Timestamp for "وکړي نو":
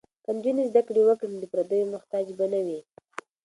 1.05-1.37